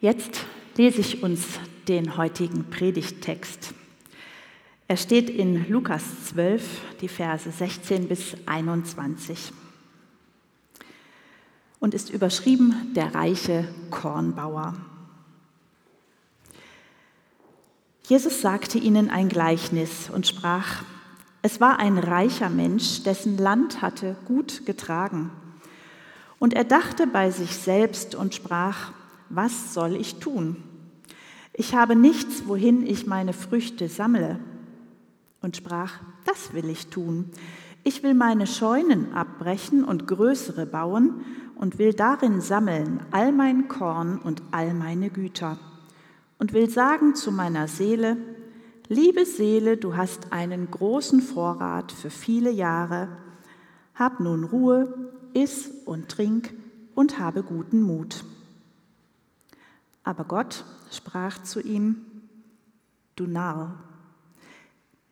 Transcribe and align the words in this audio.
Jetzt 0.00 0.46
lese 0.76 1.00
ich 1.00 1.24
uns 1.24 1.44
den 1.88 2.16
heutigen 2.16 2.70
Predigttext. 2.70 3.74
Er 4.86 4.96
steht 4.96 5.28
in 5.28 5.68
Lukas 5.68 6.04
12, 6.26 6.62
die 7.00 7.08
Verse 7.08 7.50
16 7.50 8.06
bis 8.06 8.36
21 8.46 9.52
und 11.80 11.94
ist 11.94 12.10
überschrieben 12.10 12.92
Der 12.94 13.12
reiche 13.12 13.66
Kornbauer. 13.90 14.76
Jesus 18.04 18.40
sagte 18.40 18.78
ihnen 18.78 19.10
ein 19.10 19.28
Gleichnis 19.28 20.10
und 20.10 20.28
sprach, 20.28 20.84
es 21.42 21.60
war 21.60 21.80
ein 21.80 21.98
reicher 21.98 22.50
Mensch, 22.50 23.02
dessen 23.02 23.36
Land 23.36 23.82
hatte 23.82 24.16
gut 24.26 24.64
getragen. 24.64 25.32
Und 26.38 26.54
er 26.54 26.64
dachte 26.64 27.08
bei 27.08 27.32
sich 27.32 27.56
selbst 27.56 28.14
und 28.14 28.32
sprach, 28.32 28.92
was 29.28 29.74
soll 29.74 29.96
ich 29.96 30.16
tun? 30.16 30.56
Ich 31.52 31.74
habe 31.74 31.96
nichts, 31.96 32.46
wohin 32.46 32.86
ich 32.86 33.06
meine 33.06 33.32
Früchte 33.32 33.88
sammle. 33.88 34.38
Und 35.40 35.56
sprach, 35.56 35.94
das 36.24 36.52
will 36.52 36.68
ich 36.68 36.88
tun. 36.88 37.30
Ich 37.84 38.02
will 38.02 38.14
meine 38.14 38.46
Scheunen 38.46 39.12
abbrechen 39.12 39.84
und 39.84 40.06
größere 40.06 40.66
bauen 40.66 41.24
und 41.56 41.78
will 41.78 41.92
darin 41.92 42.40
sammeln 42.40 43.00
all 43.10 43.32
mein 43.32 43.68
Korn 43.68 44.18
und 44.18 44.42
all 44.50 44.74
meine 44.74 45.10
Güter. 45.10 45.58
Und 46.38 46.52
will 46.52 46.70
sagen 46.70 47.14
zu 47.14 47.32
meiner 47.32 47.66
Seele, 47.66 48.16
liebe 48.88 49.26
Seele, 49.26 49.76
du 49.76 49.96
hast 49.96 50.32
einen 50.32 50.70
großen 50.70 51.20
Vorrat 51.20 51.90
für 51.90 52.10
viele 52.10 52.50
Jahre. 52.50 53.08
Hab 53.94 54.20
nun 54.20 54.44
Ruhe, 54.44 55.12
iss 55.34 55.70
und 55.84 56.08
trink 56.08 56.54
und 56.94 57.18
habe 57.18 57.42
guten 57.42 57.82
Mut. 57.82 58.24
Aber 60.08 60.24
Gott 60.24 60.64
sprach 60.90 61.42
zu 61.42 61.60
ihm, 61.60 62.06
du 63.14 63.26
Narr, 63.26 63.78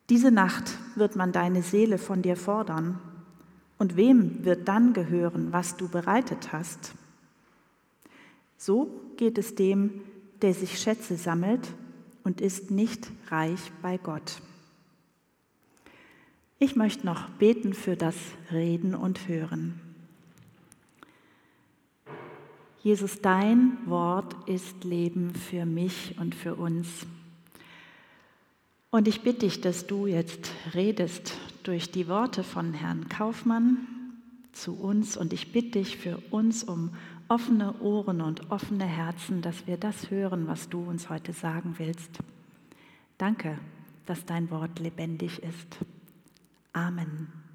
diese 0.09 0.31
Nacht 0.31 0.75
wird 0.95 1.15
man 1.15 1.31
deine 1.31 1.61
Seele 1.61 1.99
von 1.99 2.23
dir 2.23 2.35
fordern. 2.35 2.99
Und 3.77 3.95
wem 3.95 4.43
wird 4.43 4.67
dann 4.67 4.93
gehören, 4.93 5.53
was 5.53 5.77
du 5.77 5.87
bereitet 5.87 6.51
hast? 6.51 6.95
So 8.57 8.89
geht 9.17 9.37
es 9.37 9.53
dem, 9.53 10.01
der 10.41 10.55
sich 10.55 10.79
Schätze 10.79 11.15
sammelt 11.15 11.75
und 12.23 12.41
ist 12.41 12.71
nicht 12.71 13.11
reich 13.27 13.71
bei 13.83 13.99
Gott. 13.99 14.41
Ich 16.57 16.75
möchte 16.75 17.05
noch 17.05 17.29
beten 17.29 17.75
für 17.75 17.95
das 17.95 18.15
Reden 18.51 18.95
und 18.95 19.27
Hören. 19.27 19.79
Jesus, 22.87 23.19
dein 23.19 23.79
Wort 23.85 24.33
ist 24.47 24.85
Leben 24.85 25.35
für 25.35 25.65
mich 25.65 26.15
und 26.21 26.33
für 26.33 26.55
uns. 26.55 27.05
Und 28.91 29.09
ich 29.09 29.23
bitte 29.23 29.39
dich, 29.39 29.59
dass 29.59 29.87
du 29.87 30.07
jetzt 30.07 30.49
redest 30.73 31.35
durch 31.63 31.91
die 31.91 32.07
Worte 32.07 32.45
von 32.45 32.73
Herrn 32.73 33.09
Kaufmann 33.09 33.85
zu 34.53 34.71
uns. 34.71 35.17
Und 35.17 35.33
ich 35.33 35.51
bitte 35.51 35.79
dich 35.79 35.97
für 35.97 36.17
uns 36.31 36.63
um 36.63 36.91
offene 37.27 37.77
Ohren 37.81 38.21
und 38.21 38.51
offene 38.51 38.85
Herzen, 38.85 39.41
dass 39.41 39.67
wir 39.67 39.75
das 39.75 40.09
hören, 40.09 40.47
was 40.47 40.69
du 40.69 40.79
uns 40.79 41.09
heute 41.09 41.33
sagen 41.33 41.75
willst. 41.79 42.19
Danke, 43.17 43.59
dass 44.05 44.23
dein 44.23 44.49
Wort 44.49 44.79
lebendig 44.79 45.43
ist. 45.43 45.77
Amen. 46.71 47.46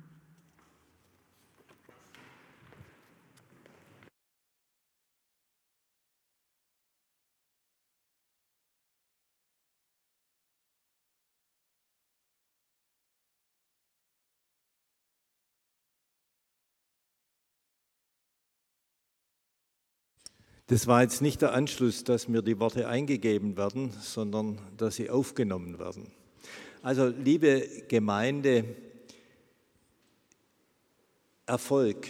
Das 20.73 20.87
war 20.87 21.03
jetzt 21.03 21.21
nicht 21.21 21.43
der 21.43 21.53
Anschluss, 21.53 22.03
dass 22.03 22.29
mir 22.29 22.41
die 22.41 22.59
Worte 22.59 22.89
eingegeben 22.89 23.59
werden, 23.59 23.93
sondern 24.01 24.59
dass 24.79 24.97
sie 24.97 25.11
aufgenommen 25.11 25.79
werden. 25.79 26.11
Also 26.81 27.09
liebe 27.09 27.69
Gemeinde, 27.89 28.65
Erfolg. 31.45 32.09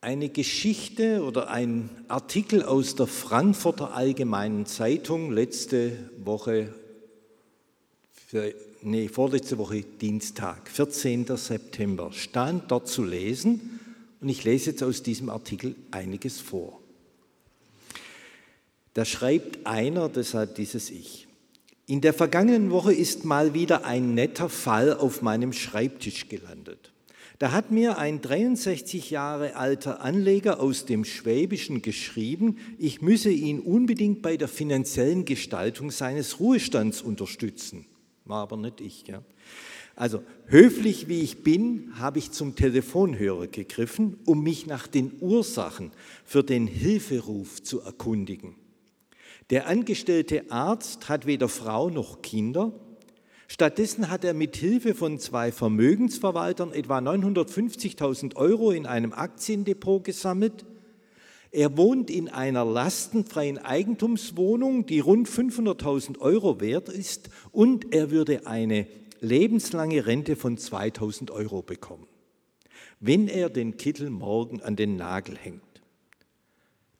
Eine 0.00 0.30
Geschichte 0.30 1.22
oder 1.22 1.48
ein 1.48 1.90
Artikel 2.08 2.64
aus 2.64 2.96
der 2.96 3.06
Frankfurter 3.06 3.94
Allgemeinen 3.94 4.66
Zeitung 4.66 5.30
letzte 5.30 6.10
Woche, 6.24 6.74
nee, 8.82 9.06
vorletzte 9.06 9.58
Woche 9.58 9.82
Dienstag, 9.82 10.68
14. 10.68 11.36
September, 11.36 12.10
stand 12.10 12.68
dort 12.72 12.88
zu 12.88 13.04
lesen, 13.04 13.73
und 14.20 14.28
ich 14.28 14.44
lese 14.44 14.70
jetzt 14.70 14.82
aus 14.82 15.02
diesem 15.02 15.30
Artikel 15.30 15.74
einiges 15.90 16.40
vor. 16.40 16.80
Da 18.94 19.04
schreibt 19.04 19.66
einer, 19.66 20.08
deshalb 20.08 20.54
dieses 20.54 20.90
Ich. 20.90 21.26
In 21.86 22.00
der 22.00 22.14
vergangenen 22.14 22.70
Woche 22.70 22.94
ist 22.94 23.24
mal 23.24 23.52
wieder 23.52 23.84
ein 23.84 24.14
netter 24.14 24.48
Fall 24.48 24.94
auf 24.94 25.20
meinem 25.20 25.52
Schreibtisch 25.52 26.28
gelandet. 26.28 26.92
Da 27.38 27.50
hat 27.50 27.72
mir 27.72 27.98
ein 27.98 28.22
63 28.22 29.10
Jahre 29.10 29.56
alter 29.56 30.00
Anleger 30.00 30.60
aus 30.60 30.86
dem 30.86 31.04
Schwäbischen 31.04 31.82
geschrieben, 31.82 32.58
ich 32.78 33.02
müsse 33.02 33.30
ihn 33.30 33.58
unbedingt 33.58 34.22
bei 34.22 34.36
der 34.36 34.48
finanziellen 34.48 35.24
Gestaltung 35.24 35.90
seines 35.90 36.38
Ruhestands 36.38 37.02
unterstützen. 37.02 37.86
War 38.24 38.42
aber 38.42 38.56
nicht 38.56 38.80
ich. 38.80 39.06
Ja. 39.08 39.22
Also 39.96 40.22
höflich 40.46 41.08
wie 41.08 41.20
ich 41.20 41.44
bin, 41.44 41.92
habe 41.98 42.18
ich 42.18 42.32
zum 42.32 42.56
Telefonhörer 42.56 43.46
gegriffen, 43.46 44.18
um 44.24 44.42
mich 44.42 44.66
nach 44.66 44.86
den 44.86 45.12
Ursachen 45.20 45.92
für 46.24 46.42
den 46.42 46.66
Hilferuf 46.66 47.62
zu 47.62 47.80
erkundigen. 47.80 48.56
Der 49.50 49.68
angestellte 49.68 50.50
Arzt 50.50 51.08
hat 51.08 51.26
weder 51.26 51.48
Frau 51.48 51.90
noch 51.90 52.22
Kinder. 52.22 52.72
Stattdessen 53.46 54.10
hat 54.10 54.24
er 54.24 54.34
mit 54.34 54.56
Hilfe 54.56 54.94
von 54.94 55.18
zwei 55.18 55.52
Vermögensverwaltern 55.52 56.72
etwa 56.72 56.98
950.000 56.98 58.34
Euro 58.36 58.72
in 58.72 58.86
einem 58.86 59.12
Aktiendepot 59.12 60.02
gesammelt. 60.02 60.64
Er 61.52 61.76
wohnt 61.76 62.10
in 62.10 62.28
einer 62.28 62.64
lastenfreien 62.64 63.58
Eigentumswohnung, 63.58 64.86
die 64.86 64.98
rund 64.98 65.28
500.000 65.28 66.18
Euro 66.18 66.60
wert 66.60 66.88
ist, 66.88 67.28
und 67.52 67.94
er 67.94 68.10
würde 68.10 68.48
eine 68.48 68.88
lebenslange 69.24 70.06
Rente 70.06 70.36
von 70.36 70.56
2000 70.56 71.30
Euro 71.30 71.62
bekommen, 71.62 72.06
wenn 73.00 73.28
er 73.28 73.48
den 73.48 73.76
Kittel 73.76 74.10
morgen 74.10 74.60
an 74.62 74.76
den 74.76 74.96
Nagel 74.96 75.36
hängt. 75.36 75.62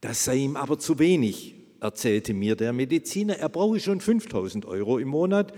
Das 0.00 0.24
sei 0.24 0.36
ihm 0.36 0.56
aber 0.56 0.78
zu 0.78 0.98
wenig, 0.98 1.54
erzählte 1.80 2.34
mir 2.34 2.56
der 2.56 2.72
Mediziner. 2.72 3.38
Er 3.38 3.48
brauche 3.48 3.80
schon 3.80 4.00
5000 4.00 4.66
Euro 4.66 4.98
im 4.98 5.08
Monat, 5.08 5.52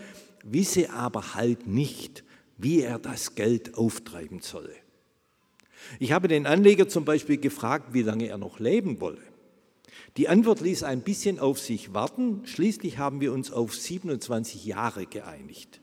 wisse 0.44 0.90
aber 0.90 1.34
halt 1.34 1.66
nicht, 1.66 2.24
wie 2.58 2.82
er 2.82 2.98
das 2.98 3.34
Geld 3.34 3.74
auftreiben 3.74 4.40
solle. 4.40 4.74
Ich 5.98 6.12
habe 6.12 6.28
den 6.28 6.46
Anleger 6.46 6.88
zum 6.88 7.04
Beispiel 7.04 7.38
gefragt, 7.38 7.92
wie 7.92 8.02
lange 8.02 8.26
er 8.26 8.38
noch 8.38 8.58
leben 8.58 9.00
wolle. 9.00 9.22
Die 10.16 10.28
Antwort 10.28 10.60
ließ 10.60 10.82
ein 10.82 11.02
bisschen 11.02 11.38
auf 11.38 11.58
sich 11.58 11.94
warten. 11.94 12.42
Schließlich 12.44 12.98
haben 12.98 13.20
wir 13.20 13.32
uns 13.32 13.52
auf 13.52 13.74
27 13.74 14.64
Jahre 14.64 15.06
geeinigt. 15.06 15.80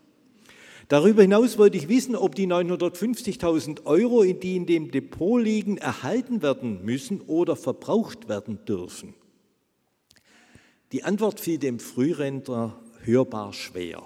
Darüber 0.90 1.22
hinaus 1.22 1.58
wollte 1.58 1.78
ich 1.78 1.88
wissen, 1.88 2.16
ob 2.16 2.36
die 2.36 2.48
950.000 2.48 3.86
Euro, 3.86 4.24
die 4.24 4.56
in 4.56 4.66
dem 4.66 4.92
Depot 4.92 5.42
liegen, 5.42 5.78
erhalten 5.78 6.42
werden 6.42 6.84
müssen 6.84 7.22
oder 7.22 7.56
verbraucht 7.56 8.28
werden 8.28 8.66
dürfen. 8.66 9.14
Die 10.92 11.04
Antwort 11.04 11.40
fiel 11.40 11.58
dem 11.58 11.80
Frührentner 11.80 12.80
hörbar 13.04 13.54
schwer. 13.54 14.04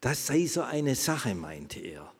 Das 0.00 0.26
sei 0.26 0.46
so 0.46 0.62
eine 0.62 0.94
Sache, 0.94 1.34
meinte 1.34 1.80
er. 1.80 2.12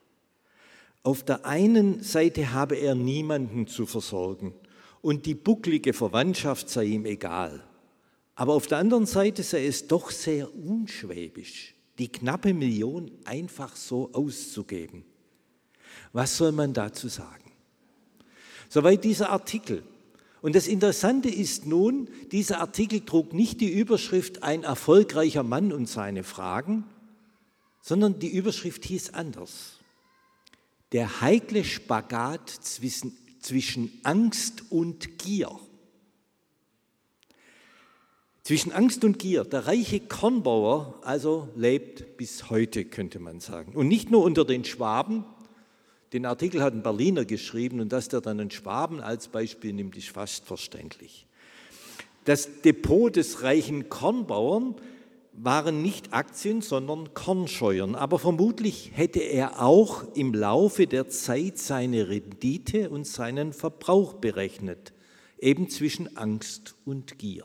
Auf 1.03 1.23
der 1.23 1.47
einen 1.47 2.03
Seite 2.03 2.53
habe 2.53 2.77
er 2.77 2.95
niemanden 2.95 3.67
zu 3.67 3.87
versorgen 3.87 4.55
und 5.01 5.27
die 5.27 5.35
bucklige 5.35 5.93
Verwandtschaft 5.93 6.69
sei 6.69 6.87
ihm 6.87 7.07
egal. 7.07 7.63
Aber 8.35 8.55
auf 8.55 8.67
der 8.67 8.79
anderen 8.79 9.07
Seite 9.07 9.43
sei 9.43 9.67
es 9.67 9.87
doch 9.87 10.11
sehr 10.11 10.53
unschwäbisch 10.55 11.78
die 11.99 12.09
knappe 12.09 12.55
Million 12.55 13.11
einfach 13.25 13.77
so 13.77 14.11
auszugeben. 14.13 15.05
Was 16.13 16.37
soll 16.37 16.53
man 16.53 16.73
dazu 16.73 17.09
sagen? 17.09 17.53
Soweit 18.69 19.05
dieser 19.05 19.31
Artikel. 19.31 19.83
Und 20.41 20.55
das 20.55 20.69
Interessante 20.69 21.29
ist 21.29 21.67
nun, 21.67 22.09
dieser 22.31 22.61
Artikel 22.61 23.01
trug 23.01 23.33
nicht 23.33 23.61
die 23.61 23.73
Überschrift 23.73 24.43
Ein 24.43 24.63
erfolgreicher 24.63 25.43
Mann 25.43 25.73
und 25.73 25.89
seine 25.89 26.23
Fragen, 26.23 26.85
sondern 27.83 28.19
die 28.19 28.29
Überschrift 28.29 28.85
hieß 28.85 29.15
anders. 29.15 29.79
Der 30.93 31.21
heikle 31.21 31.65
Spagat 31.65 32.51
zwischen, 32.51 33.13
Angst 34.05 34.65
und 34.71 35.19
Gier. 35.19 35.59
Zwischen 38.49 38.73
Angst 38.73 39.05
und 39.05 39.19
Gier. 39.19 39.45
Der 39.45 39.67
reiche 39.67 40.01
Kornbauer 40.01 40.95
also 41.03 41.51
lebt 41.55 42.17
bis 42.17 42.49
heute, 42.49 42.87
könnte 42.87 43.19
man 43.19 43.41
sagen. 43.41 43.75
Und 43.75 43.89
nicht 43.89 44.11
nur 44.11 44.23
unter 44.23 44.47
den 44.47 44.65
Schwaben. 44.65 45.27
Den 46.15 46.25
Artikel 46.25 46.63
hat 46.63 46.73
ein 46.73 46.83
Berliner 46.83 47.27
geschrieben 47.27 47.79
und 47.79 47.93
dass 47.93 48.09
der 48.09 48.23
dann 48.23 48.41
einen 48.41 48.51
Schwaben 48.51 49.03
als 49.03 49.29
Beispiel 49.29 49.75
nimmt, 49.75 49.99
ist 49.99 50.09
fast 50.09 50.47
verständlich. 50.47 51.27
Das 52.25 52.63
Depot 52.63 53.15
des 53.15 53.43
reichen 53.43 53.91
Kornbauern 53.91 54.77
waren 55.35 55.83
nicht 55.83 56.15
Aktien, 56.15 56.63
sondern 56.63 57.13
Kornscheuern. 57.13 57.95
Aber 57.95 58.19
vermutlich 58.19 58.93
hätte 58.95 59.21
er 59.21 59.63
auch 59.63 60.05
im 60.15 60.33
Laufe 60.33 60.87
der 60.87 61.11
Zeit 61.11 61.59
seine 61.59 62.09
Rendite 62.09 62.89
und 62.89 63.07
seinen 63.07 63.53
Verbrauch 63.53 64.15
berechnet, 64.15 64.95
eben 65.39 65.69
zwischen 65.69 66.17
Angst 66.17 66.77
und 66.87 67.19
Gier. 67.19 67.45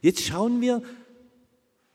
Jetzt 0.00 0.22
schauen 0.22 0.60
wir, 0.60 0.82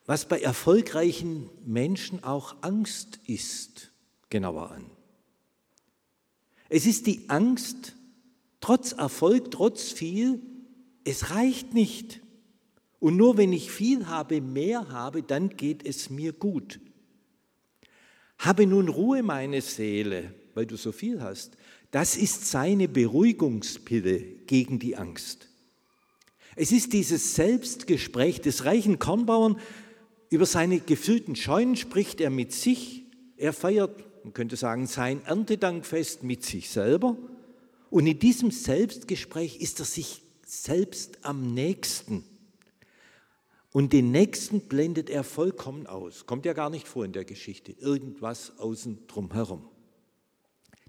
was 0.05 0.27
bei 0.27 0.39
erfolgreichen 0.39 1.49
Menschen 1.65 2.23
auch 2.23 2.55
Angst 2.61 3.19
ist, 3.25 3.91
genauer 4.29 4.71
an. 4.71 4.85
Es 6.69 6.85
ist 6.85 7.07
die 7.07 7.29
Angst, 7.29 7.95
trotz 8.59 8.93
Erfolg, 8.93 9.51
trotz 9.51 9.91
viel, 9.91 10.41
es 11.03 11.31
reicht 11.31 11.73
nicht. 11.73 12.21
Und 12.99 13.17
nur 13.17 13.37
wenn 13.37 13.53
ich 13.53 13.71
viel 13.71 14.07
habe, 14.07 14.41
mehr 14.41 14.89
habe, 14.89 15.23
dann 15.23 15.49
geht 15.49 15.85
es 15.85 16.09
mir 16.09 16.33
gut. 16.33 16.79
Habe 18.39 18.65
nun 18.65 18.89
Ruhe, 18.89 19.23
meine 19.23 19.61
Seele, 19.61 20.33
weil 20.53 20.65
du 20.65 20.75
so 20.77 20.91
viel 20.91 21.21
hast. 21.21 21.57
Das 21.91 22.17
ist 22.17 22.47
seine 22.47 22.87
Beruhigungspille 22.87 24.19
gegen 24.47 24.79
die 24.79 24.95
Angst. 24.95 25.49
Es 26.55 26.71
ist 26.71 26.93
dieses 26.93 27.35
Selbstgespräch 27.35 28.41
des 28.41 28.65
reichen 28.65 28.99
Kornbauern. 28.99 29.59
Über 30.29 30.45
seine 30.45 30.79
gefüllten 30.79 31.35
Scheunen 31.35 31.75
spricht 31.75 32.21
er 32.21 32.29
mit 32.29 32.51
sich. 32.51 33.03
Er 33.37 33.53
feiert, 33.53 34.03
man 34.23 34.33
könnte 34.33 34.55
sagen, 34.55 34.87
sein 34.87 35.23
Erntedankfest 35.25 36.23
mit 36.23 36.43
sich 36.43 36.69
selber. 36.69 37.17
Und 37.89 38.07
in 38.07 38.19
diesem 38.19 38.51
Selbstgespräch 38.51 39.57
ist 39.57 39.79
er 39.79 39.85
sich 39.85 40.21
selbst 40.45 41.25
am 41.25 41.53
nächsten. 41.53 42.23
Und 43.71 43.91
den 43.91 44.11
Nächsten 44.11 44.61
blendet 44.61 45.09
er 45.09 45.23
vollkommen 45.23 45.87
aus. 45.87 46.27
Kommt 46.27 46.45
ja 46.45 46.53
gar 46.53 46.69
nicht 46.69 46.87
vor 46.87 47.05
in 47.05 47.11
der 47.11 47.25
Geschichte. 47.25 47.71
Irgendwas 47.71 48.59
außen 48.59 49.07
drum 49.07 49.31
herum. 49.33 49.67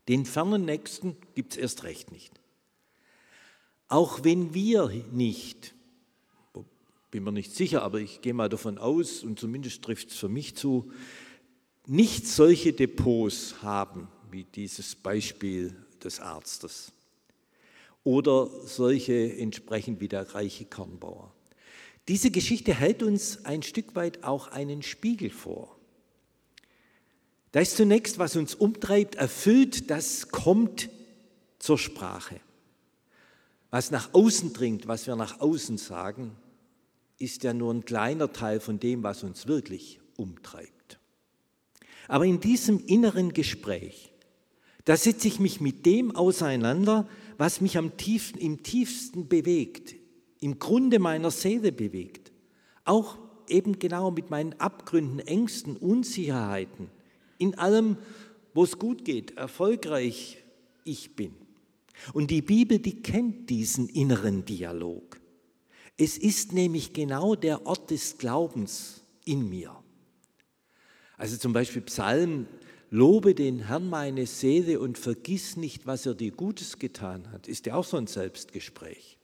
Den 0.07 0.27
fernen 0.27 0.67
Nächsten 0.67 1.17
gibt 1.35 1.53
es 1.55 1.59
erst 1.59 1.85
recht 1.85 2.13
nicht. 2.13 2.41
Auch 3.95 4.25
wenn 4.25 4.55
wir 4.55 4.91
nicht, 5.13 5.73
bin 7.13 7.23
mir 7.23 7.31
nicht 7.31 7.55
sicher, 7.55 7.85
aber 7.85 8.01
ich 8.01 8.23
gehe 8.23 8.35
mal 8.35 8.49
davon 8.49 8.77
aus, 8.77 9.23
und 9.23 9.39
zumindest 9.39 9.83
trifft 9.83 10.11
es 10.11 10.17
für 10.17 10.29
mich 10.29 10.57
zu, 10.57 10.91
nicht 11.87 12.27
solche 12.27 12.73
Depots 12.73 13.63
haben 13.63 14.09
wie 14.33 14.43
dieses 14.43 14.97
Beispiel 14.97 15.77
des 16.03 16.19
Arztes 16.19 16.91
oder 18.03 18.51
solche 18.67 19.37
entsprechend 19.37 20.01
wie 20.01 20.09
der 20.09 20.35
reiche 20.35 20.65
Kornbauer. 20.65 21.33
Diese 22.09 22.33
Geschichte 22.33 22.75
hält 22.75 23.01
uns 23.01 23.45
ein 23.45 23.63
Stück 23.63 23.95
weit 23.95 24.25
auch 24.25 24.49
einen 24.49 24.83
Spiegel 24.83 25.31
vor. 25.31 25.79
Da 27.53 27.61
ist 27.61 27.77
zunächst, 27.77 28.19
was 28.19 28.35
uns 28.35 28.57
umtreibt, 28.57 29.15
erfüllt, 29.15 29.89
das 29.89 30.31
kommt 30.31 30.91
zur 31.61 31.79
Sprache. 31.79 32.41
Was 33.75 33.91
nach 33.91 34.15
außen 34.15 34.53
dringt, 34.53 34.87
was 34.87 35.09
wir 35.09 35.17
nach 35.17 35.41
außen 35.41 35.79
sagen, 35.79 36.31
ist 37.19 37.43
ja 37.43 37.53
nur 37.53 37.75
ein 37.75 37.85
kleiner 37.85 38.33
Teil 38.33 38.61
von 38.61 38.79
dem, 38.79 39.03
was 39.03 39.25
uns 39.25 39.49
wirklich 39.49 39.99
umtreibt. 40.17 41.01
Aber 42.07 42.25
in 42.25 42.39
diesem 42.39 42.79
inneren 42.87 43.33
Gespräch, 43.33 44.13
da 44.85 44.97
setze 44.97 45.27
ich 45.27 45.41
mich 45.41 45.61
mit 45.61 45.87
dem 45.87 46.15
auseinander, 46.15 47.09
was 47.37 47.61
mich 47.61 47.77
am 47.77 47.97
tiefsten, 47.97 48.39
im 48.39 48.63
tiefsten 48.63 49.27
bewegt, 49.27 49.97
im 50.39 50.61
Grunde 50.61 51.01
meiner 51.01 51.33
Seele 51.33 51.73
bewegt. 51.73 52.31
Auch 52.85 53.19
eben 53.49 53.81
genau 53.81 54.13
mit 54.13 54.31
meinen 54.31 54.53
Abgründen, 54.61 55.19
Ängsten, 55.19 55.77
Unsicherheiten, 55.77 56.91
in 57.39 57.59
allem, 57.59 57.97
wo 58.55 58.63
es 58.63 58.79
gut 58.79 59.05
geht, 59.05 59.37
erfolgreich 59.37 60.45
ich 60.85 61.17
bin. 61.17 61.35
Und 62.13 62.31
die 62.31 62.43
Bibel, 62.43 62.79
die 62.79 63.03
kennt 63.03 63.51
diesen 63.51 63.89
inneren 63.89 64.45
Dialog. 64.45 65.21
Es 65.97 66.19
ist 66.19 66.53
nämlich 66.53 66.93
genau 66.93 67.35
der 67.35 67.67
Ort 67.67 67.91
des 67.91 68.19
Glaubens 68.19 69.03
in 69.25 69.49
mir. 69.49 69.75
Also 71.17 71.37
zum 71.37 71.53
Beispiel 71.53 71.83
Psalm, 71.83 72.47
lobe 72.91 73.35
den 73.35 73.67
Herrn 73.67 73.89
meine 73.89 74.27
Seele 74.27 74.81
und 74.81 74.99
vergiss 74.99 75.57
nicht, 75.57 75.87
was 75.87 76.07
er 76.07 76.15
dir 76.15 76.33
Gutes 76.33 76.79
getan 76.79 77.31
hat, 77.31 77.49
ist 77.49 77.67
ja 77.67 77.75
auch 77.75 77.85
so 77.85 77.97
ein 77.97 78.07
Selbstgespräch. 78.07 79.19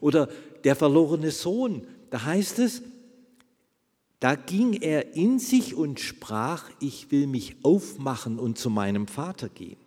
Oder 0.00 0.28
der 0.64 0.76
verlorene 0.76 1.30
Sohn, 1.30 1.86
da 2.10 2.24
heißt 2.24 2.58
es, 2.58 2.82
da 4.20 4.34
ging 4.34 4.72
er 4.72 5.14
in 5.14 5.38
sich 5.38 5.76
und 5.76 6.00
sprach, 6.00 6.68
ich 6.80 7.12
will 7.12 7.28
mich 7.28 7.56
aufmachen 7.62 8.38
und 8.40 8.58
zu 8.58 8.68
meinem 8.68 9.06
Vater 9.06 9.48
gehen. 9.48 9.78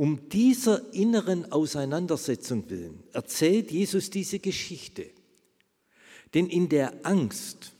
Um 0.00 0.30
dieser 0.30 0.94
inneren 0.94 1.52
Auseinandersetzung 1.52 2.70
willen 2.70 3.02
erzählt 3.12 3.70
Jesus 3.70 4.08
diese 4.08 4.38
Geschichte. 4.38 5.10
Denn 6.32 6.46
in 6.46 6.70
der 6.70 7.04
Angst, 7.04 7.72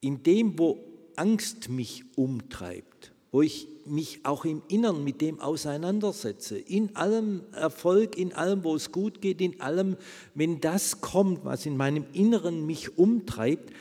in 0.00 0.24
dem, 0.24 0.58
wo 0.58 0.80
Angst 1.14 1.68
mich 1.68 2.02
umtreibt, 2.16 3.12
wo 3.30 3.42
ich 3.42 3.68
mich 3.86 4.24
auch 4.24 4.44
im 4.44 4.62
Innern 4.66 5.04
mit 5.04 5.20
dem 5.20 5.38
auseinandersetze, 5.38 6.58
in 6.58 6.96
allem 6.96 7.42
Erfolg, 7.52 8.18
in 8.18 8.32
allem, 8.32 8.64
wo 8.64 8.74
es 8.74 8.90
gut 8.90 9.20
geht, 9.20 9.40
in 9.40 9.60
allem, 9.60 9.96
wenn 10.34 10.60
das 10.60 11.00
kommt, 11.00 11.44
was 11.44 11.64
in 11.64 11.76
meinem 11.76 12.06
Inneren 12.12 12.66
mich 12.66 12.98
umtreibt, 12.98 13.72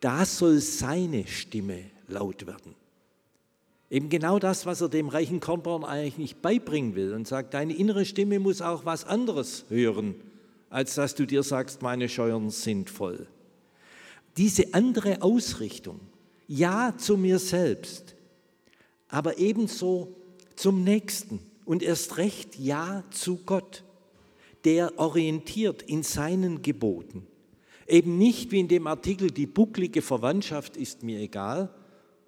da 0.00 0.26
soll 0.26 0.60
seine 0.60 1.26
Stimme 1.26 1.84
laut 2.06 2.46
werden. 2.46 2.79
Eben 3.90 4.08
genau 4.08 4.38
das, 4.38 4.66
was 4.66 4.80
er 4.80 4.88
dem 4.88 5.08
reichen 5.08 5.40
Kornbauern 5.40 5.84
eigentlich 5.84 6.16
nicht 6.16 6.42
beibringen 6.42 6.94
will 6.94 7.12
und 7.12 7.26
sagt, 7.26 7.54
deine 7.54 7.74
innere 7.74 8.04
Stimme 8.04 8.38
muss 8.38 8.62
auch 8.62 8.84
was 8.84 9.04
anderes 9.04 9.64
hören, 9.68 10.14
als 10.68 10.94
dass 10.94 11.16
du 11.16 11.26
dir 11.26 11.42
sagst, 11.42 11.82
meine 11.82 12.08
Scheuern 12.08 12.50
sind 12.50 12.88
voll. 12.88 13.26
Diese 14.36 14.74
andere 14.74 15.22
Ausrichtung, 15.22 15.98
ja 16.46 16.94
zu 16.96 17.16
mir 17.16 17.40
selbst, 17.40 18.14
aber 19.08 19.38
ebenso 19.38 20.14
zum 20.54 20.84
Nächsten 20.84 21.40
und 21.64 21.82
erst 21.82 22.16
recht 22.16 22.58
Ja 22.58 23.02
zu 23.10 23.38
Gott, 23.44 23.82
der 24.64 24.98
orientiert 24.98 25.82
in 25.82 26.02
seinen 26.02 26.62
Geboten. 26.62 27.26
Eben 27.88 28.18
nicht 28.18 28.52
wie 28.52 28.60
in 28.60 28.68
dem 28.68 28.86
Artikel, 28.86 29.30
die 29.30 29.46
bucklige 29.46 30.02
Verwandtschaft 30.02 30.76
ist 30.76 31.02
mir 31.02 31.18
egal. 31.18 31.74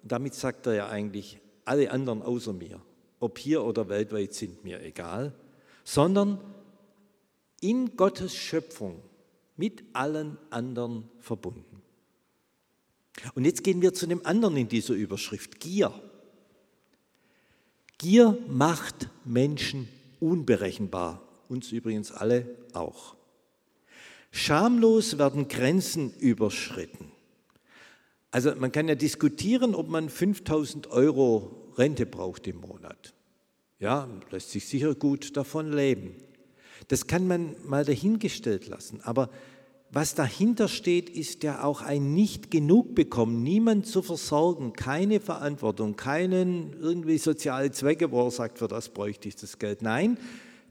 Damit 0.03 0.33
sagt 0.33 0.65
er 0.67 0.73
ja 0.73 0.89
eigentlich, 0.89 1.39
alle 1.65 1.91
anderen 1.91 2.21
außer 2.21 2.53
mir, 2.53 2.81
ob 3.19 3.37
hier 3.39 3.63
oder 3.63 3.89
weltweit, 3.89 4.33
sind 4.33 4.63
mir 4.63 4.81
egal, 4.81 5.33
sondern 5.83 6.39
in 7.61 7.95
Gottes 7.95 8.35
Schöpfung 8.35 9.01
mit 9.55 9.83
allen 9.93 10.37
anderen 10.49 11.09
verbunden. 11.19 11.81
Und 13.35 13.45
jetzt 13.45 13.63
gehen 13.63 13.81
wir 13.81 13.93
zu 13.93 14.07
dem 14.07 14.25
anderen 14.25 14.57
in 14.57 14.67
dieser 14.67 14.93
Überschrift, 14.93 15.59
Gier. 15.59 15.93
Gier 17.97 18.37
macht 18.47 19.07
Menschen 19.23 19.87
unberechenbar, 20.19 21.21
uns 21.47 21.71
übrigens 21.71 22.11
alle 22.11 22.45
auch. 22.73 23.15
Schamlos 24.31 25.17
werden 25.17 25.47
Grenzen 25.47 26.13
überschritten. 26.15 27.12
Also 28.33 28.55
man 28.55 28.71
kann 28.71 28.87
ja 28.87 28.95
diskutieren, 28.95 29.75
ob 29.75 29.89
man 29.89 30.09
5000 30.09 30.87
Euro 30.87 31.51
Rente 31.77 32.07
braucht 32.07 32.47
im 32.47 32.61
Monat. 32.61 33.13
Ja, 33.77 34.09
lässt 34.31 34.49
sich 34.49 34.67
sicher 34.67 34.95
gut 34.95 35.37
davon 35.37 35.71
leben. 35.71 36.15
Das 36.87 37.05
kann 37.05 37.27
man 37.27 37.55
mal 37.63 37.85
dahingestellt 37.85 38.67
lassen. 38.67 39.01
Aber 39.03 39.29
was 39.91 40.15
dahinter 40.15 40.67
steht, 40.67 41.11
ist 41.11 41.43
ja 41.43 41.63
auch 41.63 41.83
ein 41.83 42.15
nicht 42.15 42.49
genug 42.49 42.95
bekommen, 42.95 43.43
niemand 43.43 43.85
zu 43.85 44.01
versorgen, 44.01 44.73
keine 44.73 45.19
Verantwortung, 45.19 45.95
keinen 45.95 46.73
irgendwie 46.81 47.19
soziale 47.19 47.69
Zwecke, 47.69 48.11
wo 48.11 48.25
er 48.25 48.31
sagt, 48.31 48.57
für 48.57 48.67
das 48.67 48.89
bräuchte 48.89 49.27
ich 49.27 49.35
das 49.35 49.59
Geld. 49.59 49.83
Nein, 49.83 50.17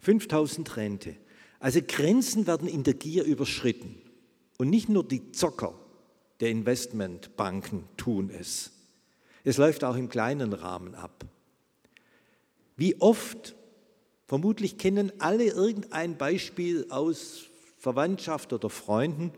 5000 0.00 0.76
Rente. 0.76 1.14
Also 1.60 1.78
Grenzen 1.86 2.48
werden 2.48 2.66
in 2.66 2.82
der 2.82 2.94
Gier 2.94 3.22
überschritten. 3.22 4.02
Und 4.58 4.68
nicht 4.68 4.88
nur 4.88 5.04
die 5.04 5.30
Zocker 5.30 5.74
der 6.42 6.50
Investmentbanken 6.50 7.84
tun 7.96 8.28
es. 8.28 8.72
Es 9.44 9.58
läuft 9.58 9.84
auch 9.84 9.94
im 9.94 10.08
kleinen 10.08 10.52
Rahmen 10.52 10.96
ab. 10.96 11.24
Wie 12.76 13.00
oft, 13.00 13.54
vermutlich 14.26 14.76
kennen 14.76 15.12
alle 15.20 15.44
irgendein 15.44 16.18
Beispiel 16.18 16.86
aus 16.90 17.44
Verwandtschaft 17.78 18.52
oder 18.52 18.70
Freunden, 18.70 19.30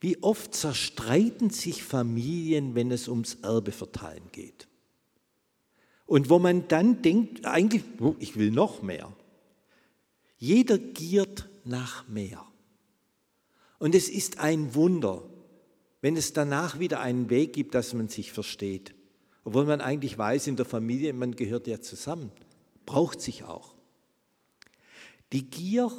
wie 0.00 0.22
oft 0.22 0.54
zerstreiten 0.54 1.50
sich 1.50 1.82
Familien, 1.82 2.74
wenn 2.74 2.90
es 2.90 3.08
ums 3.08 3.34
Erbeverteilen 3.42 4.32
geht. 4.32 4.68
Und 6.06 6.30
wo 6.30 6.38
man 6.38 6.66
dann 6.66 7.02
denkt, 7.02 7.44
eigentlich, 7.44 7.84
oh, 8.00 8.16
ich 8.18 8.36
will 8.36 8.52
noch 8.52 8.80
mehr. 8.80 9.12
Jeder 10.38 10.78
giert 10.78 11.50
nach 11.64 12.08
mehr. 12.08 12.42
Und 13.78 13.94
es 13.94 14.08
ist 14.08 14.38
ein 14.38 14.74
Wunder, 14.74 15.24
wenn 16.02 16.16
es 16.16 16.32
danach 16.34 16.78
wieder 16.78 17.00
einen 17.00 17.30
Weg 17.30 17.54
gibt, 17.54 17.74
dass 17.74 17.94
man 17.94 18.08
sich 18.08 18.32
versteht. 18.32 18.94
Obwohl 19.44 19.64
man 19.64 19.80
eigentlich 19.80 20.18
weiß, 20.18 20.48
in 20.48 20.56
der 20.56 20.66
Familie, 20.66 21.12
man 21.14 21.34
gehört 21.34 21.66
ja 21.66 21.80
zusammen, 21.80 22.30
braucht 22.84 23.20
sich 23.20 23.44
auch. 23.44 23.74
Die 25.32 25.48
Gier, 25.48 25.90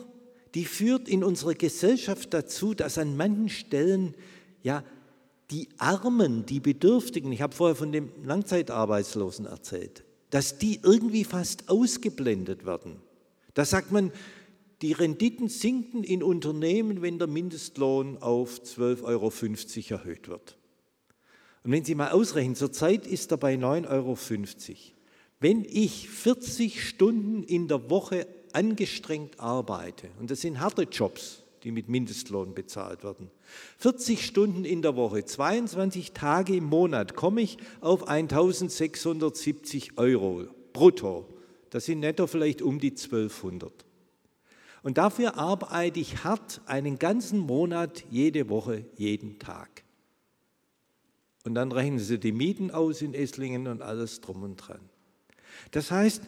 die 0.53 0.65
führt 0.65 1.09
in 1.09 1.23
unserer 1.23 1.55
Gesellschaft 1.55 2.33
dazu, 2.33 2.73
dass 2.73 2.97
an 2.97 3.17
manchen 3.17 3.49
Stellen 3.49 4.13
ja 4.61 4.83
die 5.49 5.69
Armen, 5.77 6.45
die 6.45 6.59
Bedürftigen, 6.59 7.31
ich 7.31 7.41
habe 7.41 7.55
vorher 7.55 7.75
von 7.75 7.91
dem 7.91 8.11
Langzeitarbeitslosen 8.23 9.45
erzählt, 9.45 10.03
dass 10.29 10.57
die 10.57 10.79
irgendwie 10.83 11.23
fast 11.23 11.69
ausgeblendet 11.69 12.65
werden. 12.65 12.97
Da 13.53 13.65
sagt 13.65 13.91
man, 13.91 14.11
die 14.81 14.93
Renditen 14.93 15.47
sinken 15.47 16.03
in 16.03 16.23
Unternehmen, 16.23 17.01
wenn 17.01 17.19
der 17.19 17.27
Mindestlohn 17.27 18.17
auf 18.17 18.61
12,50 18.61 19.03
Euro 19.03 19.31
erhöht 20.01 20.27
wird. 20.27 20.57
Und 21.63 21.71
wenn 21.71 21.85
Sie 21.85 21.95
mal 21.95 22.11
ausrechnen, 22.11 22.55
zurzeit 22.55 23.07
ist 23.07 23.31
er 23.31 23.37
bei 23.37 23.55
9,50 23.55 23.89
Euro. 23.89 24.17
Wenn 25.39 25.65
ich 25.65 26.09
40 26.09 26.87
Stunden 26.87 27.43
in 27.43 27.67
der 27.67 27.89
Woche 27.89 28.27
angestrengt 28.51 29.39
arbeite, 29.39 30.09
und 30.19 30.29
das 30.31 30.41
sind 30.41 30.59
harte 30.59 30.83
Jobs, 30.83 31.43
die 31.63 31.71
mit 31.71 31.87
Mindestlohn 31.87 32.53
bezahlt 32.53 33.03
werden, 33.03 33.31
40 33.77 34.25
Stunden 34.25 34.65
in 34.65 34.81
der 34.81 34.95
Woche, 34.95 35.23
22 35.23 36.11
Tage 36.11 36.55
im 36.55 36.65
Monat, 36.65 37.15
komme 37.15 37.41
ich 37.41 37.57
auf 37.79 38.07
1670 38.07 39.97
Euro 39.97 40.47
brutto. 40.73 41.29
Das 41.69 41.85
sind 41.85 42.01
netto 42.01 42.27
vielleicht 42.27 42.61
um 42.61 42.79
die 42.79 42.91
1200. 42.91 43.71
Und 44.83 44.97
dafür 44.97 45.37
arbeite 45.37 45.99
ich 45.99 46.25
hart 46.25 46.61
einen 46.65 46.99
ganzen 46.99 47.39
Monat, 47.39 48.03
jede 48.11 48.49
Woche, 48.49 48.85
jeden 48.97 49.39
Tag. 49.39 49.83
Und 51.45 51.55
dann 51.55 51.71
rechnen 51.71 51.99
Sie 51.99 52.19
die 52.19 52.33
Mieten 52.33 52.69
aus 52.69 53.01
in 53.01 53.13
Esslingen 53.13 53.67
und 53.67 53.81
alles 53.81 54.21
drum 54.21 54.43
und 54.43 54.57
dran. 54.57 54.81
Das 55.71 55.89
heißt, 55.89 56.21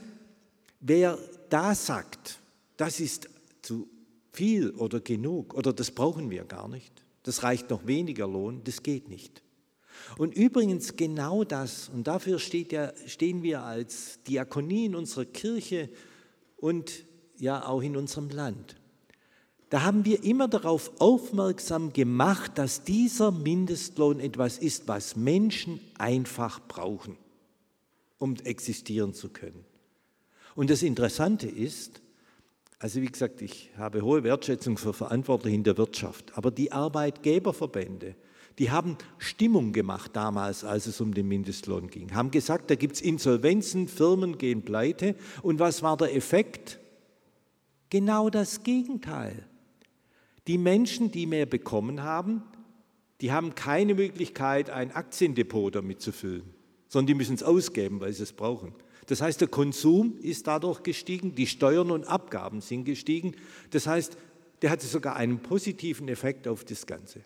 wer 0.79 1.17
da 1.49 1.75
sagt, 1.75 2.39
das 2.77 2.99
ist 2.99 3.29
zu 3.61 3.87
viel 4.31 4.71
oder 4.71 4.99
genug 4.99 5.53
oder 5.53 5.73
das 5.73 5.91
brauchen 5.91 6.29
wir 6.29 6.43
gar 6.45 6.67
nicht, 6.67 7.03
das 7.23 7.43
reicht 7.43 7.69
noch 7.69 7.87
weniger 7.87 8.27
Lohn, 8.27 8.61
das 8.63 8.83
geht 8.83 9.09
nicht. 9.09 9.41
Und 10.17 10.35
übrigens 10.35 10.95
genau 10.95 11.43
das, 11.43 11.89
und 11.89 12.07
dafür 12.07 12.39
ja, 12.69 12.93
stehen 13.07 13.43
wir 13.43 13.63
als 13.63 14.19
Diakonie 14.23 14.85
in 14.85 14.95
unserer 14.95 15.25
Kirche 15.25 15.89
und 16.57 17.05
ja 17.39 17.65
auch 17.65 17.81
in 17.81 17.97
unserem 17.97 18.29
Land. 18.29 18.75
Da 19.69 19.83
haben 19.83 20.05
wir 20.05 20.23
immer 20.23 20.47
darauf 20.47 20.91
aufmerksam 20.99 21.91
gemacht, 21.91 22.57
dass 22.57 22.83
dieser 22.83 23.31
Mindestlohn 23.31 24.19
etwas 24.19 24.57
ist, 24.57 24.87
was 24.87 25.15
Menschen 25.15 25.79
einfach 25.97 26.61
brauchen, 26.67 27.17
um 28.19 28.35
existieren 28.43 29.13
zu 29.13 29.29
können. 29.29 29.65
Und 30.55 30.69
das 30.69 30.83
Interessante 30.83 31.47
ist, 31.47 32.01
also 32.79 33.01
wie 33.01 33.07
gesagt, 33.07 33.41
ich 33.41 33.71
habe 33.77 34.01
hohe 34.01 34.23
Wertschätzung 34.23 34.77
für 34.77 34.93
Verantwortliche 34.93 35.55
in 35.55 35.63
der 35.63 35.77
Wirtschaft, 35.77 36.37
aber 36.37 36.51
die 36.51 36.71
Arbeitgeberverbände, 36.71 38.15
die 38.59 38.71
haben 38.71 38.97
Stimmung 39.17 39.73
gemacht 39.73 40.11
damals, 40.13 40.63
als 40.63 40.85
es 40.85 41.01
um 41.01 41.13
den 41.13 41.27
Mindestlohn 41.27 41.87
ging, 41.89 42.15
haben 42.15 42.31
gesagt, 42.31 42.69
da 42.69 42.75
gibt 42.75 42.95
es 42.95 43.01
Insolvenzen, 43.01 43.87
Firmen 43.87 44.37
gehen 44.37 44.61
pleite. 44.61 45.15
Und 45.41 45.59
was 45.59 45.81
war 45.81 45.97
der 45.97 46.15
Effekt? 46.15 46.79
Genau 47.95 48.29
das 48.29 48.63
Gegenteil. 48.63 49.45
Die 50.47 50.57
Menschen, 50.57 51.11
die 51.11 51.25
mehr 51.25 51.45
bekommen 51.45 52.03
haben, 52.03 52.43
die 53.21 53.31
haben 53.31 53.55
keine 53.55 53.95
Möglichkeit, 53.95 54.69
ein 54.69 54.91
Aktiendepot 54.91 55.75
damit 55.75 56.01
zu 56.01 56.11
füllen, 56.11 56.43
sondern 56.89 57.07
die 57.07 57.13
müssen 57.13 57.35
es 57.35 57.43
ausgeben, 57.43 58.01
weil 58.01 58.11
sie 58.11 58.23
es 58.23 58.33
brauchen. 58.33 58.73
Das 59.07 59.21
heißt, 59.21 59.39
der 59.39 59.47
Konsum 59.47 60.17
ist 60.21 60.45
dadurch 60.45 60.83
gestiegen, 60.83 61.35
die 61.35 61.47
Steuern 61.47 61.89
und 61.89 62.03
Abgaben 62.03 62.59
sind 62.59 62.83
gestiegen. 62.83 63.37
Das 63.69 63.87
heißt, 63.87 64.17
der 64.61 64.71
hatte 64.71 64.87
sogar 64.87 65.15
einen 65.15 65.39
positiven 65.39 66.09
Effekt 66.09 66.49
auf 66.49 66.65
das 66.65 66.85
Ganze. 66.87 67.21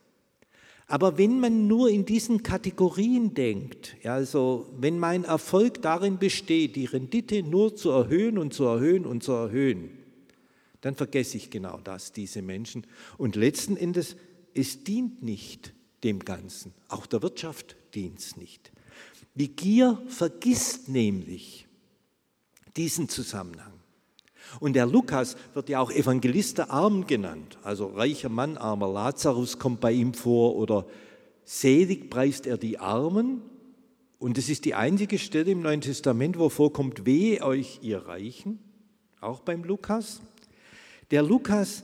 Aber 0.86 1.18
wenn 1.18 1.40
man 1.40 1.66
nur 1.66 1.90
in 1.90 2.06
diesen 2.06 2.44
Kategorien 2.44 3.34
denkt, 3.34 3.98
also 4.04 4.68
wenn 4.78 5.00
mein 5.00 5.24
Erfolg 5.24 5.82
darin 5.82 6.20
besteht, 6.20 6.76
die 6.76 6.86
Rendite 6.86 7.42
nur 7.42 7.76
zu 7.76 7.90
erhöhen 7.90 8.38
und 8.38 8.54
zu 8.54 8.66
erhöhen 8.66 9.08
und 9.08 9.24
zu 9.24 9.32
erhöhen, 9.32 9.99
dann 10.82 10.96
vergesse 10.96 11.38
ich 11.38 11.50
genau 11.50 11.80
das, 11.84 12.12
diese 12.12 12.42
Menschen. 12.42 12.86
Und 13.18 13.36
letzten 13.36 13.78
Endes, 13.78 14.16
es 14.54 14.84
dient 14.84 15.22
nicht 15.24 15.74
dem 16.04 16.20
Ganzen. 16.20 16.74
Auch 16.88 17.06
der 17.06 17.22
Wirtschaft 17.22 17.76
dient 17.94 18.20
es 18.20 18.38
nicht. 18.38 18.72
Die 19.36 19.56
Gier 19.56 20.02
vergisst 20.08 20.90
nämlich 20.90 21.68
diesen 22.76 23.10
Zusammenhang. 23.10 23.74
Und 24.60 24.74
der 24.74 24.86
Lukas 24.86 25.36
wird 25.54 25.70
ja 25.70 25.80
auch 25.80 25.92
Evangelist 25.92 26.58
der 26.58 26.72
Armen 26.72 27.06
genannt. 27.06 27.60
Also 27.64 27.88
reicher 27.88 28.30
Mann, 28.30 28.58
armer 28.58 28.92
Lazarus 28.92 29.60
kommt 29.60 29.80
bei 29.80 29.92
ihm 29.92 30.14
vor 30.14 30.56
oder 30.56 30.88
selig 31.44 32.10
preist 32.10 32.48
er 32.48 32.58
die 32.58 32.80
Armen. 32.80 33.42
Und 34.18 34.38
es 34.38 34.50
ist 34.50 34.66
die 34.66 34.76
einzige 34.76 35.20
Stelle 35.20 35.52
im 35.52 35.62
Neuen 35.62 35.82
Testament, 35.82 36.38
wo 36.40 36.50
vorkommt, 36.50 37.06
wehe 37.06 37.42
euch, 37.44 37.80
ihr 37.82 38.06
Reichen, 38.06 38.60
auch 39.22 39.42
beim 39.42 39.64
Lukas. 39.64 40.22
Der 41.12 41.24
Lukas, 41.24 41.84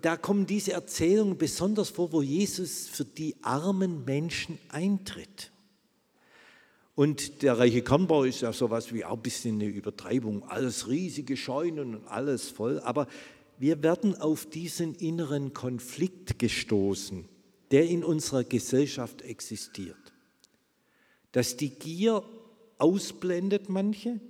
da 0.00 0.16
kommen 0.16 0.46
diese 0.46 0.72
Erzählungen 0.72 1.36
besonders 1.36 1.90
vor, 1.90 2.12
wo 2.12 2.22
Jesus 2.22 2.88
für 2.88 3.04
die 3.04 3.36
armen 3.42 4.04
Menschen 4.04 4.58
eintritt. 4.68 5.50
Und 6.94 7.42
der 7.42 7.58
reiche 7.58 7.82
Kornbau 7.82 8.24
ist 8.24 8.42
ja 8.42 8.52
sowas 8.52 8.92
wie 8.92 9.04
auch 9.04 9.16
ein 9.16 9.22
bisschen 9.22 9.56
eine 9.56 9.66
Übertreibung, 9.66 10.44
alles 10.44 10.88
riesige 10.88 11.36
Scheunen 11.36 11.96
und 11.96 12.06
alles 12.06 12.50
voll. 12.50 12.78
Aber 12.80 13.08
wir 13.58 13.82
werden 13.82 14.14
auf 14.20 14.46
diesen 14.46 14.94
inneren 14.94 15.52
Konflikt 15.52 16.38
gestoßen, 16.38 17.28
der 17.72 17.86
in 17.88 18.04
unserer 18.04 18.44
Gesellschaft 18.44 19.22
existiert. 19.22 19.96
Dass 21.32 21.56
die 21.56 21.70
Gier 21.70 22.22
ausblendet 22.78 23.68
manche 23.68 24.20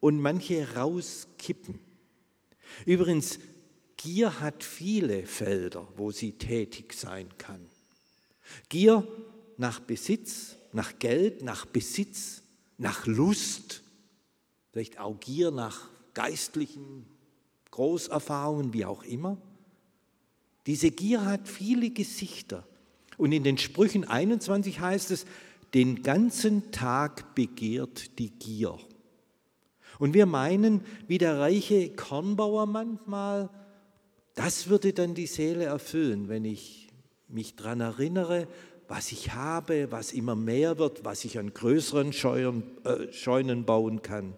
und 0.00 0.18
manche 0.18 0.74
rauskippen. 0.74 1.78
Übrigens, 2.86 3.38
Gier 3.96 4.40
hat 4.40 4.62
viele 4.62 5.26
Felder, 5.26 5.88
wo 5.96 6.10
sie 6.10 6.32
tätig 6.32 6.92
sein 6.92 7.28
kann. 7.38 7.64
Gier 8.68 9.06
nach 9.56 9.80
Besitz, 9.80 10.56
nach 10.72 10.98
Geld, 10.98 11.42
nach 11.42 11.64
Besitz, 11.66 12.42
nach 12.76 13.06
Lust, 13.06 13.82
vielleicht 14.72 14.98
auch 14.98 15.18
Gier 15.20 15.50
nach 15.50 15.88
geistlichen 16.12 17.06
Großerfahrungen, 17.70 18.72
wie 18.72 18.84
auch 18.84 19.02
immer. 19.04 19.38
Diese 20.66 20.90
Gier 20.90 21.24
hat 21.24 21.48
viele 21.48 21.90
Gesichter. 21.90 22.66
Und 23.16 23.32
in 23.32 23.44
den 23.44 23.58
Sprüchen 23.58 24.04
21 24.04 24.80
heißt 24.80 25.10
es, 25.12 25.26
den 25.72 26.02
ganzen 26.02 26.70
Tag 26.72 27.34
begehrt 27.34 28.18
die 28.18 28.30
Gier. 28.30 28.78
Und 30.04 30.12
wir 30.12 30.26
meinen, 30.26 30.82
wie 31.06 31.16
der 31.16 31.38
reiche 31.38 31.88
Kornbauer 31.88 32.66
manchmal, 32.66 33.48
das 34.34 34.68
würde 34.68 34.92
dann 34.92 35.14
die 35.14 35.26
Seele 35.26 35.64
erfüllen, 35.64 36.28
wenn 36.28 36.44
ich 36.44 36.90
mich 37.26 37.56
daran 37.56 37.80
erinnere, 37.80 38.46
was 38.86 39.12
ich 39.12 39.32
habe, 39.32 39.90
was 39.90 40.12
immer 40.12 40.36
mehr 40.36 40.76
wird, 40.76 41.06
was 41.06 41.24
ich 41.24 41.38
an 41.38 41.54
größeren 41.54 42.12
Scheuern, 42.12 42.64
äh, 42.84 43.10
Scheunen 43.14 43.64
bauen 43.64 44.02
kann. 44.02 44.36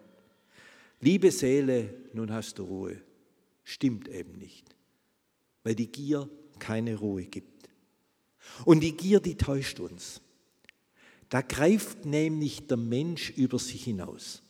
Liebe 1.00 1.32
Seele, 1.32 1.92
nun 2.12 2.32
hast 2.32 2.60
du 2.60 2.62
Ruhe. 2.62 3.02
Stimmt 3.64 4.06
eben 4.06 4.38
nicht, 4.38 4.76
weil 5.64 5.74
die 5.74 5.90
Gier 5.90 6.30
keine 6.60 6.94
Ruhe 6.94 7.24
gibt. 7.24 7.68
Und 8.64 8.84
die 8.84 8.96
Gier, 8.96 9.18
die 9.18 9.36
täuscht 9.36 9.80
uns. 9.80 10.20
Da 11.28 11.42
greift 11.42 12.04
nämlich 12.04 12.68
der 12.68 12.76
Mensch 12.76 13.30
über 13.30 13.58
sich 13.58 13.82
hinaus. 13.82 14.44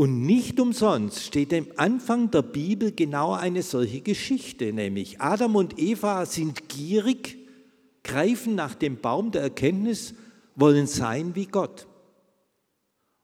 Und 0.00 0.22
nicht 0.22 0.58
umsonst 0.58 1.24
steht 1.24 1.52
am 1.52 1.66
Anfang 1.76 2.30
der 2.30 2.40
Bibel 2.40 2.90
genau 2.90 3.34
eine 3.34 3.62
solche 3.62 4.00
Geschichte, 4.00 4.72
nämlich 4.72 5.20
Adam 5.20 5.56
und 5.56 5.78
Eva 5.78 6.24
sind 6.24 6.70
gierig, 6.70 7.36
greifen 8.02 8.54
nach 8.54 8.74
dem 8.74 8.96
Baum 8.96 9.30
der 9.30 9.42
Erkenntnis, 9.42 10.14
wollen 10.56 10.86
sein 10.86 11.34
wie 11.34 11.44
Gott. 11.44 11.86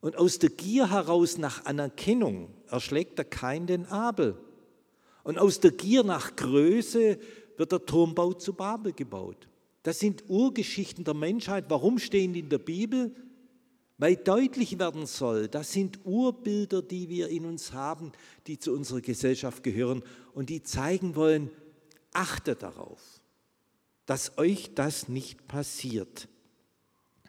Und 0.00 0.18
aus 0.18 0.38
der 0.38 0.50
Gier 0.50 0.90
heraus 0.90 1.38
nach 1.38 1.64
Anerkennung 1.64 2.50
erschlägt 2.68 3.16
der 3.16 3.24
Kain 3.24 3.66
den 3.66 3.86
Abel. 3.86 4.36
Und 5.24 5.38
aus 5.38 5.60
der 5.60 5.70
Gier 5.70 6.04
nach 6.04 6.36
Größe 6.36 7.18
wird 7.56 7.72
der 7.72 7.86
Turmbau 7.86 8.34
zu 8.34 8.52
Babel 8.52 8.92
gebaut. 8.92 9.48
Das 9.82 9.98
sind 9.98 10.24
Urgeschichten 10.28 11.04
der 11.04 11.14
Menschheit. 11.14 11.64
Warum 11.70 11.98
stehen 11.98 12.34
die 12.34 12.40
in 12.40 12.50
der 12.50 12.58
Bibel? 12.58 13.14
Weil 13.98 14.16
deutlich 14.16 14.78
werden 14.78 15.06
soll, 15.06 15.48
das 15.48 15.72
sind 15.72 16.00
Urbilder, 16.04 16.82
die 16.82 17.08
wir 17.08 17.28
in 17.28 17.46
uns 17.46 17.72
haben, 17.72 18.12
die 18.46 18.58
zu 18.58 18.72
unserer 18.72 19.00
Gesellschaft 19.00 19.62
gehören 19.62 20.02
und 20.34 20.50
die 20.50 20.62
zeigen 20.62 21.16
wollen, 21.16 21.50
achtet 22.12 22.62
darauf, 22.62 23.00
dass 24.04 24.36
euch 24.36 24.74
das 24.74 25.08
nicht 25.08 25.48
passiert. 25.48 26.28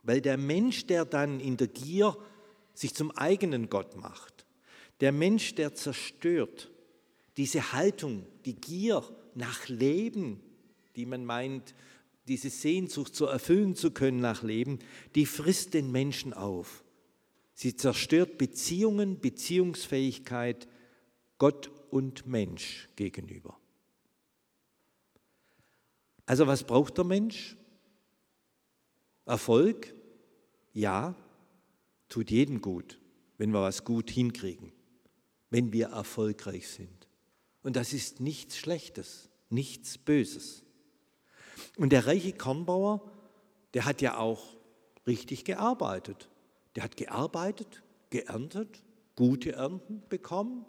Weil 0.03 0.21
der 0.21 0.37
Mensch, 0.37 0.85
der 0.87 1.05
dann 1.05 1.39
in 1.39 1.55
der 1.55 1.67
Gier 1.67 2.17
sich 2.73 2.93
zum 2.93 3.11
eigenen 3.11 3.69
Gott 3.69 3.95
macht, 3.95 4.45
der 4.99 5.11
Mensch, 5.11 5.55
der 5.55 5.73
zerstört, 5.73 6.69
diese 7.37 7.71
Haltung, 7.71 8.25
die 8.45 8.55
Gier 8.55 9.03
nach 9.35 9.67
Leben, 9.67 10.41
die 10.95 11.05
man 11.05 11.23
meint, 11.23 11.75
diese 12.27 12.49
Sehnsucht 12.49 13.15
zu 13.15 13.25
erfüllen 13.25 13.75
zu 13.75 13.91
können 13.91 14.19
nach 14.19 14.43
Leben, 14.43 14.79
die 15.15 15.25
frisst 15.25 15.73
den 15.73 15.91
Menschen 15.91 16.33
auf. 16.33 16.83
Sie 17.53 17.75
zerstört 17.75 18.37
Beziehungen, 18.37 19.19
Beziehungsfähigkeit 19.19 20.67
Gott 21.37 21.71
und 21.89 22.27
Mensch 22.27 22.89
gegenüber. 22.95 23.57
Also 26.25 26.45
was 26.45 26.65
braucht 26.65 26.97
der 26.97 27.05
Mensch? 27.05 27.55
Erfolg? 29.25 29.93
Ja, 30.73 31.15
tut 32.09 32.29
jedem 32.29 32.61
gut, 32.61 32.99
wenn 33.37 33.51
wir 33.51 33.61
was 33.61 33.83
gut 33.83 34.11
hinkriegen, 34.11 34.71
wenn 35.49 35.71
wir 35.71 35.87
erfolgreich 35.87 36.67
sind. 36.67 37.07
Und 37.63 37.75
das 37.75 37.93
ist 37.93 38.19
nichts 38.19 38.57
Schlechtes, 38.57 39.29
nichts 39.49 39.97
Böses. 39.97 40.63
Und 41.77 41.91
der 41.91 42.07
reiche 42.07 42.33
Kornbauer, 42.33 43.01
der 43.73 43.85
hat 43.85 44.01
ja 44.01 44.17
auch 44.17 44.57
richtig 45.05 45.45
gearbeitet. 45.45 46.29
Der 46.75 46.83
hat 46.83 46.97
gearbeitet, 46.97 47.83
geerntet, 48.09 48.83
gute 49.15 49.53
Ernten 49.53 50.03
bekommen. 50.09 50.65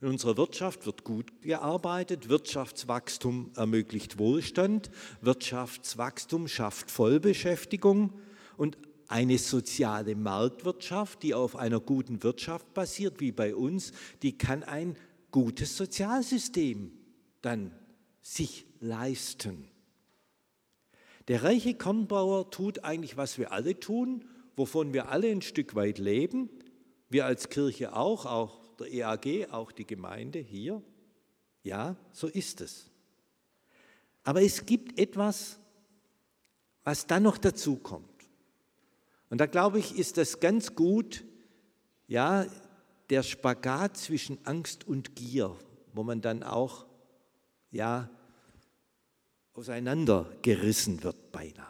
In 0.00 0.08
unserer 0.08 0.36
Wirtschaft 0.36 0.86
wird 0.86 1.02
gut 1.04 1.42
gearbeitet. 1.42 2.28
Wirtschaftswachstum 2.28 3.50
ermöglicht 3.56 4.18
Wohlstand. 4.18 4.90
Wirtschaftswachstum 5.22 6.46
schafft 6.46 6.90
Vollbeschäftigung. 6.90 8.12
Und 8.56 8.78
eine 9.08 9.38
soziale 9.38 10.14
Marktwirtschaft, 10.14 11.22
die 11.22 11.34
auf 11.34 11.56
einer 11.56 11.80
guten 11.80 12.22
Wirtschaft 12.22 12.74
basiert, 12.74 13.20
wie 13.20 13.32
bei 13.32 13.54
uns, 13.54 13.92
die 14.22 14.36
kann 14.36 14.62
ein 14.62 14.96
gutes 15.30 15.76
Sozialsystem 15.76 16.92
dann 17.40 17.72
sich 18.20 18.66
leisten. 18.80 19.68
Der 21.28 21.44
reiche 21.44 21.74
Kornbauer 21.74 22.50
tut 22.50 22.84
eigentlich, 22.84 23.18
was 23.18 23.38
wir 23.38 23.52
alle 23.52 23.78
tun, 23.78 24.24
wovon 24.56 24.94
wir 24.94 25.10
alle 25.10 25.30
ein 25.30 25.42
Stück 25.42 25.74
weit 25.74 25.98
leben. 25.98 26.48
Wir 27.10 27.26
als 27.26 27.50
Kirche 27.50 27.94
auch, 27.94 28.24
auch 28.24 28.66
der 28.76 28.92
EAG, 28.92 29.52
auch 29.52 29.70
die 29.70 29.86
Gemeinde 29.86 30.38
hier. 30.38 30.82
Ja, 31.62 31.96
so 32.12 32.28
ist 32.28 32.62
es. 32.62 32.90
Aber 34.24 34.42
es 34.42 34.64
gibt 34.64 34.98
etwas, 34.98 35.58
was 36.82 37.06
dann 37.06 37.24
noch 37.24 37.36
dazu 37.36 37.76
kommt. 37.76 38.08
Und 39.28 39.38
da 39.38 39.46
glaube 39.46 39.78
ich, 39.78 39.98
ist 39.98 40.16
das 40.16 40.40
ganz 40.40 40.74
gut, 40.74 41.24
ja, 42.06 42.46
der 43.10 43.22
Spagat 43.22 43.98
zwischen 43.98 44.38
Angst 44.46 44.88
und 44.88 45.14
Gier, 45.14 45.54
wo 45.92 46.02
man 46.02 46.22
dann 46.22 46.42
auch, 46.42 46.86
ja, 47.70 48.08
auseinandergerissen 49.58 51.02
wird 51.02 51.32
beinahe. 51.32 51.66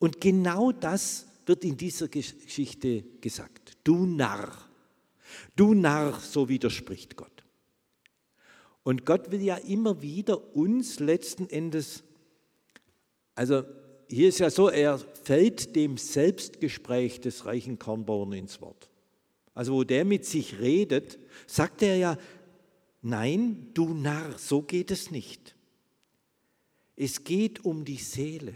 Und 0.00 0.20
genau 0.20 0.72
das 0.72 1.26
wird 1.46 1.64
in 1.64 1.76
dieser 1.76 2.08
Geschichte 2.08 3.04
gesagt. 3.20 3.76
Du 3.84 4.04
Narr, 4.04 4.52
du 5.54 5.74
Narr, 5.74 6.18
so 6.18 6.48
widerspricht 6.48 7.16
Gott. 7.16 7.44
Und 8.82 9.06
Gott 9.06 9.30
will 9.30 9.42
ja 9.42 9.56
immer 9.56 10.02
wieder 10.02 10.56
uns 10.56 10.98
letzten 10.98 11.48
Endes, 11.48 12.02
also 13.36 13.62
hier 14.08 14.28
ist 14.28 14.40
ja 14.40 14.50
so, 14.50 14.68
er 14.68 14.98
fällt 14.98 15.76
dem 15.76 15.98
Selbstgespräch 15.98 17.20
des 17.20 17.46
reichen 17.46 17.78
Kornbauern 17.78 18.32
ins 18.32 18.60
Wort. 18.60 18.88
Also 19.54 19.74
wo 19.74 19.84
der 19.84 20.04
mit 20.04 20.24
sich 20.24 20.58
redet, 20.58 21.18
sagt 21.46 21.82
er 21.82 21.96
ja, 21.96 22.18
nein, 23.02 23.68
du 23.72 23.94
Narr, 23.94 24.36
so 24.36 24.62
geht 24.62 24.90
es 24.90 25.12
nicht. 25.12 25.54
Es 27.02 27.24
geht 27.24 27.64
um 27.64 27.86
die 27.86 27.96
Seele. 27.96 28.54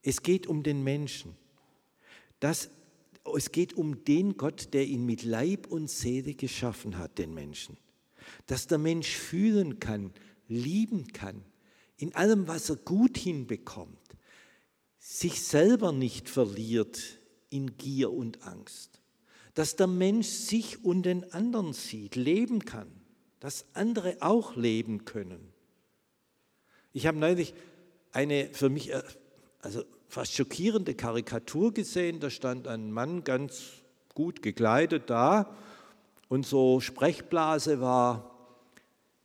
Es 0.00 0.22
geht 0.22 0.46
um 0.46 0.62
den 0.62 0.82
Menschen. 0.82 1.34
Das, 2.40 2.70
es 3.36 3.52
geht 3.52 3.74
um 3.74 4.06
den 4.06 4.38
Gott, 4.38 4.72
der 4.72 4.86
ihn 4.86 5.04
mit 5.04 5.22
Leib 5.22 5.66
und 5.66 5.90
Seele 5.90 6.32
geschaffen 6.32 6.96
hat, 6.96 7.18
den 7.18 7.34
Menschen. 7.34 7.76
Dass 8.46 8.68
der 8.68 8.78
Mensch 8.78 9.10
fühlen 9.10 9.80
kann, 9.80 10.14
lieben 10.48 11.08
kann, 11.08 11.44
in 11.98 12.14
allem, 12.14 12.48
was 12.48 12.70
er 12.70 12.76
gut 12.76 13.18
hinbekommt, 13.18 14.00
sich 14.98 15.42
selber 15.42 15.92
nicht 15.92 16.30
verliert 16.30 17.18
in 17.50 17.76
Gier 17.76 18.12
und 18.12 18.44
Angst. 18.44 19.02
Dass 19.52 19.76
der 19.76 19.88
Mensch 19.88 20.28
sich 20.28 20.86
und 20.86 21.02
den 21.02 21.30
anderen 21.34 21.74
sieht, 21.74 22.16
leben 22.16 22.64
kann, 22.64 22.90
dass 23.40 23.66
andere 23.74 24.16
auch 24.22 24.56
leben 24.56 25.04
können. 25.04 25.52
Ich 26.92 27.06
habe 27.06 27.18
neulich 27.18 27.54
eine 28.12 28.50
für 28.52 28.68
mich 28.68 28.92
äh, 28.92 29.02
also 29.60 29.82
fast 30.08 30.34
schockierende 30.34 30.94
Karikatur 30.94 31.72
gesehen. 31.72 32.20
Da 32.20 32.30
stand 32.30 32.68
ein 32.68 32.92
Mann 32.92 33.24
ganz 33.24 33.82
gut 34.14 34.42
gekleidet 34.42 35.08
da 35.08 35.56
und 36.28 36.46
so 36.46 36.80
Sprechblase 36.80 37.80
war, 37.80 38.30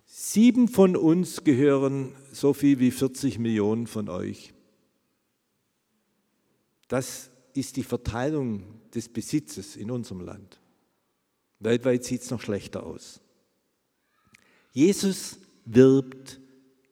sieben 0.05 0.67
von 0.67 0.95
uns 0.95 1.43
gehören 1.43 2.15
so 2.31 2.53
viel 2.53 2.79
wie 2.79 2.91
40 2.91 3.39
Millionen 3.39 3.87
von 3.87 4.09
euch. 4.09 4.53
Das 6.87 7.29
ist 7.53 7.75
die 7.75 7.83
Verteilung 7.83 8.63
des 8.93 9.09
Besitzes 9.09 9.75
in 9.75 9.91
unserem 9.91 10.21
Land. 10.21 10.59
Weltweit 11.59 12.03
sieht 12.03 12.21
es 12.21 12.29
noch 12.29 12.41
schlechter 12.41 12.85
aus. 12.85 13.19
Jesus 14.71 15.39
wirbt 15.65 16.39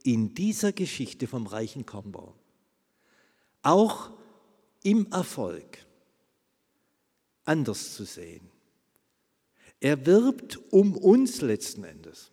in 0.05 0.33
dieser 0.35 0.71
Geschichte 0.71 1.27
vom 1.27 1.47
reichen 1.47 1.85
Kornbauer. 1.85 2.35
Auch 3.63 4.11
im 4.83 5.11
Erfolg 5.11 5.79
anders 7.43 7.95
zu 7.95 8.05
sehen. 8.05 8.51
Er 9.79 10.05
wirbt 10.05 10.59
um 10.71 10.95
uns 10.95 11.41
letzten 11.41 11.83
Endes, 11.83 12.31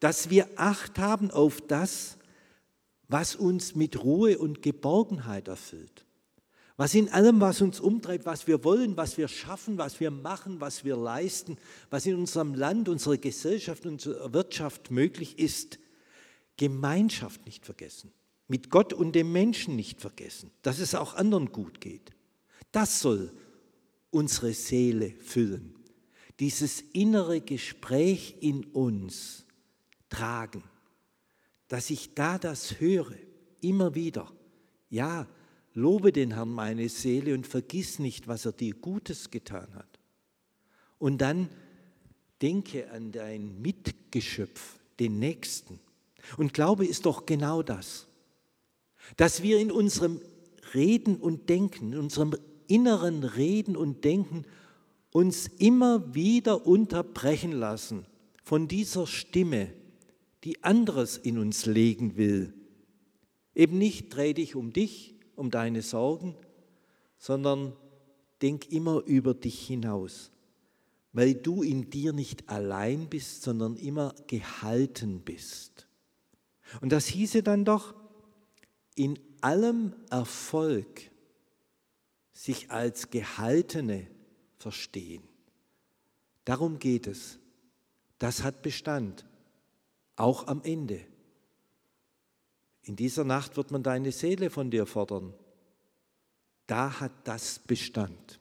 dass 0.00 0.28
wir 0.28 0.48
Acht 0.56 0.98
haben 0.98 1.30
auf 1.30 1.62
das, 1.62 2.18
was 3.08 3.36
uns 3.36 3.74
mit 3.74 4.02
Ruhe 4.02 4.38
und 4.38 4.60
Geborgenheit 4.60 5.48
erfüllt. 5.48 6.04
Was 6.76 6.94
in 6.94 7.08
allem, 7.08 7.40
was 7.40 7.60
uns 7.62 7.80
umtreibt, 7.80 8.26
was 8.26 8.46
wir 8.46 8.64
wollen, 8.64 8.96
was 8.96 9.16
wir 9.16 9.28
schaffen, 9.28 9.78
was 9.78 10.00
wir 10.00 10.10
machen, 10.10 10.60
was 10.60 10.84
wir 10.84 10.96
leisten, 10.96 11.56
was 11.88 12.04
in 12.04 12.16
unserem 12.16 12.54
Land, 12.54 12.88
unserer 12.88 13.16
Gesellschaft, 13.16 13.86
unserer 13.86 14.32
Wirtschaft 14.32 14.90
möglich 14.90 15.38
ist, 15.38 15.78
Gemeinschaft 16.56 17.44
nicht 17.46 17.64
vergessen, 17.64 18.12
mit 18.48 18.70
Gott 18.70 18.92
und 18.92 19.12
dem 19.12 19.32
Menschen 19.32 19.76
nicht 19.76 20.00
vergessen, 20.00 20.50
dass 20.62 20.78
es 20.78 20.94
auch 20.94 21.14
anderen 21.14 21.52
gut 21.52 21.80
geht. 21.80 22.12
Das 22.72 23.00
soll 23.00 23.32
unsere 24.10 24.52
Seele 24.52 25.10
füllen, 25.20 25.74
dieses 26.40 26.80
innere 26.92 27.40
Gespräch 27.40 28.36
in 28.40 28.64
uns 28.64 29.46
tragen, 30.08 30.62
dass 31.68 31.90
ich 31.90 32.14
da 32.14 32.38
das 32.38 32.80
höre, 32.80 33.14
immer 33.60 33.94
wieder. 33.94 34.30
Ja, 34.90 35.26
lobe 35.72 36.12
den 36.12 36.34
Herrn 36.34 36.50
meine 36.50 36.88
Seele 36.88 37.34
und 37.34 37.46
vergiss 37.46 37.98
nicht, 37.98 38.28
was 38.28 38.44
er 38.44 38.52
dir 38.52 38.74
Gutes 38.74 39.30
getan 39.30 39.74
hat. 39.74 39.98
Und 40.98 41.18
dann 41.18 41.48
denke 42.40 42.90
an 42.90 43.10
dein 43.10 43.60
Mitgeschöpf, 43.60 44.78
den 45.00 45.18
Nächsten, 45.18 45.80
und 46.36 46.54
Glaube 46.54 46.86
ist 46.86 47.06
doch 47.06 47.26
genau 47.26 47.62
das, 47.62 48.06
dass 49.16 49.42
wir 49.42 49.58
in 49.58 49.70
unserem 49.70 50.20
Reden 50.74 51.16
und 51.16 51.48
Denken, 51.48 51.92
in 51.92 51.98
unserem 51.98 52.34
inneren 52.66 53.24
Reden 53.24 53.76
und 53.76 54.04
Denken 54.04 54.44
uns 55.10 55.46
immer 55.46 56.14
wieder 56.14 56.66
unterbrechen 56.66 57.52
lassen 57.52 58.06
von 58.42 58.68
dieser 58.68 59.06
Stimme, 59.06 59.72
die 60.42 60.62
anderes 60.64 61.16
in 61.16 61.38
uns 61.38 61.66
legen 61.66 62.16
will. 62.16 62.52
Eben 63.54 63.78
nicht 63.78 64.14
dreh 64.14 64.34
dich 64.34 64.56
um 64.56 64.72
dich, 64.72 65.14
um 65.36 65.50
deine 65.50 65.82
Sorgen, 65.82 66.34
sondern 67.16 67.72
denk 68.42 68.70
immer 68.70 69.02
über 69.06 69.32
dich 69.32 69.66
hinaus, 69.66 70.30
weil 71.12 71.34
du 71.34 71.62
in 71.62 71.88
dir 71.88 72.12
nicht 72.12 72.48
allein 72.48 73.08
bist, 73.08 73.42
sondern 73.42 73.76
immer 73.76 74.14
gehalten 74.26 75.20
bist. 75.20 75.86
Und 76.80 76.90
das 76.90 77.06
hieße 77.06 77.42
dann 77.42 77.64
doch, 77.64 77.94
in 78.94 79.18
allem 79.40 79.94
Erfolg 80.10 81.10
sich 82.32 82.70
als 82.70 83.10
Gehaltene 83.10 84.06
verstehen. 84.58 85.22
Darum 86.44 86.78
geht 86.78 87.06
es. 87.06 87.38
Das 88.18 88.42
hat 88.42 88.62
Bestand, 88.62 89.26
auch 90.16 90.46
am 90.46 90.62
Ende. 90.62 91.00
In 92.82 92.96
dieser 92.96 93.24
Nacht 93.24 93.56
wird 93.56 93.70
man 93.70 93.82
deine 93.82 94.12
Seele 94.12 94.50
von 94.50 94.70
dir 94.70 94.86
fordern. 94.86 95.34
Da 96.66 97.00
hat 97.00 97.12
das 97.24 97.58
Bestand. 97.58 98.40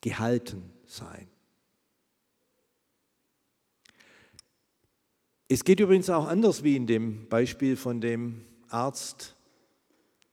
Gehalten 0.00 0.72
sein. 0.86 1.28
Es 5.48 5.62
geht 5.62 5.78
übrigens 5.78 6.10
auch 6.10 6.26
anders 6.26 6.64
wie 6.64 6.74
in 6.74 6.88
dem 6.88 7.28
Beispiel 7.28 7.76
von 7.76 8.00
dem 8.00 8.40
Arzt, 8.68 9.36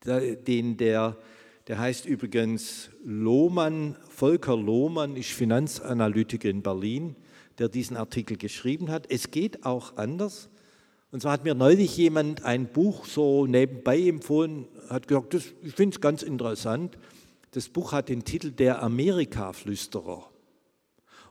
den 0.03 0.75
der, 0.77 1.17
der 1.67 1.77
heißt 1.77 2.07
übrigens 2.07 2.89
Lohmann, 3.03 3.95
Volker 4.09 4.57
Lohmann, 4.57 5.15
ist 5.15 5.29
Finanzanalytiker 5.29 6.49
in 6.49 6.63
Berlin, 6.63 7.15
der 7.59 7.69
diesen 7.69 7.95
Artikel 7.95 8.37
geschrieben 8.37 8.89
hat. 8.89 9.05
Es 9.11 9.29
geht 9.29 9.67
auch 9.67 9.97
anders. 9.97 10.49
Und 11.11 11.21
zwar 11.21 11.33
hat 11.33 11.43
mir 11.43 11.53
neulich 11.53 11.95
jemand 11.95 12.43
ein 12.43 12.65
Buch 12.65 13.05
so 13.05 13.45
nebenbei 13.45 14.01
empfohlen, 14.01 14.67
hat 14.89 15.07
gesagt, 15.07 15.35
das, 15.35 15.43
ich 15.61 15.75
finde 15.75 15.93
es 15.93 16.01
ganz 16.01 16.23
interessant. 16.23 16.97
Das 17.51 17.69
Buch 17.69 17.91
hat 17.91 18.09
den 18.09 18.23
Titel 18.23 18.49
Der 18.49 18.81
Amerika-Flüsterer. 18.81 20.27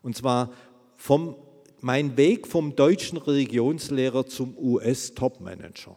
Und 0.02 0.16
zwar 0.16 0.52
vom, 0.94 1.34
mein 1.82 2.16
Weg 2.16 2.46
vom 2.46 2.76
deutschen 2.76 3.18
Religionslehrer 3.18 4.26
zum 4.26 4.56
US-Topmanager. 4.56 5.96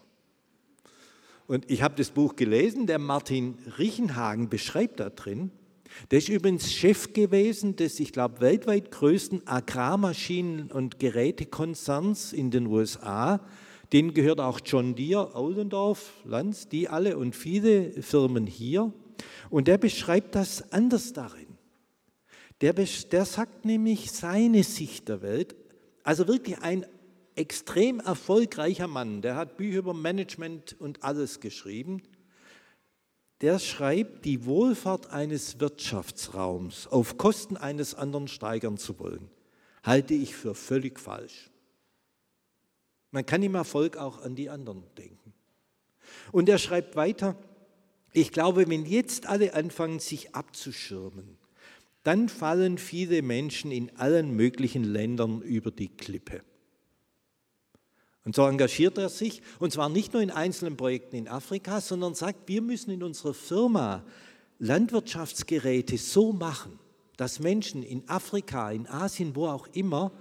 Und 1.48 1.69
ich 1.69 1.84
habe 1.84 1.95
das 1.95 2.10
Buch 2.10 2.36
gelesen, 2.36 2.88
der 2.88 2.98
Martin 2.98 3.56
Richenhagen 3.78 4.50
beschreibt 4.50 5.00
da 5.00 5.10
drin, 5.12 5.52
der 6.10 6.17
ist 6.17 6.28
übrigens 6.28 6.74
Chef 6.74 7.13
gewesen 7.13 7.76
des, 7.76 8.00
ich 8.00 8.12
glaube, 8.12 8.41
weltweit 8.41 8.91
größten 8.91 9.43
Agrarmaschinen- 9.48 10.71
und 10.71 11.00
Gerätekonzerns 11.00 12.34
in 12.34 12.52
den 12.52 12.65
USA. 12.65 13.39
Denen 13.93 14.13
gehört 14.13 14.41
auch 14.41 14.60
John 14.65 14.95
Deere, 14.95 15.36
Aulendorf, 15.36 16.13
Lanz, 16.26 16.67
die 16.67 16.89
alle 16.89 17.17
und 17.17 17.36
viele 17.36 18.02
Firmen 18.02 18.48
hier. 18.48 18.91
Und 19.50 19.67
der 19.67 19.78
beschreibt 19.78 20.36
das 20.36 20.74
anders 20.74 21.13
darin. 21.13 21.48
Der, 22.62 22.74
der 22.74 23.26
sagt 23.26 23.63
nämlich 23.63 24.12
seine 24.12 24.63
Sicht 24.63 25.08
der 25.08 25.21
Welt, 25.21 25.56
also 26.06 26.28
wirklich 26.28 26.60
ein 26.60 26.86
extrem 27.36 28.00
erfolgreicher 28.00 28.88
Mann, 28.88 29.22
der 29.22 29.36
hat 29.36 29.58
Bücher 29.58 29.80
über 29.80 29.94
Management 29.94 30.80
und 30.80 31.04
alles 31.04 31.39
geschrieben, 31.39 32.04
der 33.41 33.60
schreibt, 33.60 34.24
die 34.24 34.46
Wohlfahrt 34.46 35.10
eines 35.10 35.60
Wirtschaftsraums 35.60 36.88
auf 36.88 37.18
Kosten 37.18 37.58
eines 37.58 37.96
anderen 37.96 38.28
steigern 38.28 38.78
zu 38.78 39.00
wollen, 39.00 39.30
halte 39.84 40.13
ich 40.13 40.36
für 40.36 40.54
völlig 40.54 41.00
falsch. 41.00 41.50
Man 43.10 43.26
kann 43.26 43.41
im 43.41 43.56
Erfolg 43.56 43.98
auch 43.98 44.22
an 44.22 44.36
die 44.36 44.50
anderen 44.50 44.84
denken. 44.98 45.34
Und 46.32 46.48
er 46.48 46.60
schreibt 46.60 46.96
weiter, 46.96 47.36
ich 48.13 48.32
glaube, 48.32 48.70
wenn 48.70 48.86
jetzt 48.86 49.26
alle 49.26 49.56
anfangen, 49.56 50.00
sich 50.00 50.36
abzuschirmen, 50.36 51.38
dann 52.06 52.30
fallen 52.30 52.78
viele 52.78 53.24
Menschen 53.24 53.72
in 53.72 53.98
allen 53.98 54.36
möglichen 54.36 54.84
Ländern 54.84 55.41
über 55.41 55.72
die 55.72 55.88
Klippe. 55.88 56.41
Und 58.24 58.36
so 58.36 58.46
engagiert 58.46 59.00
er 59.00 59.10
sich, 59.10 59.41
und 59.60 59.74
zwar 59.74 59.89
nicht 59.89 60.13
nur 60.13 60.22
in 60.22 60.30
einzelnen 60.30 60.78
Projekten 60.78 61.15
in 61.15 61.28
Afrika, 61.28 61.82
sondern 61.82 62.13
sagt, 62.13 62.48
wir 62.48 62.62
müssen 62.62 62.91
in 62.91 63.02
unserer 63.02 63.34
Firma 63.34 64.06
Landwirtschaftsgeräte 64.60 65.98
so 65.98 66.32
machen, 66.32 66.80
dass 67.18 67.39
Menschen 67.39 67.82
in 67.82 68.08
Afrika, 68.08 68.72
in 68.72 68.88
Asien, 68.88 69.36
wo 69.36 69.48
auch 69.48 69.68
immer, 69.74 70.12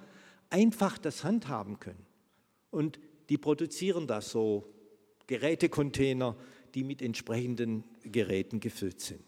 einfach 0.49 0.97
das 0.97 1.23
handhaben 1.23 1.81
können. 1.81 2.07
Und 2.70 2.99
die 3.29 3.38
produzieren 3.38 4.07
das 4.07 4.31
so, 4.31 4.73
Gerätecontainer, 5.27 6.35
die 6.75 6.83
mit 6.83 7.03
entsprechenden 7.03 7.85
Geräten 8.05 8.61
gefüllt 8.61 9.01
sind. 9.01 9.25